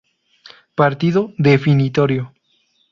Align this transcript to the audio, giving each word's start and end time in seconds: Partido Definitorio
Partido 0.73 1.31
Definitorio 1.37 2.33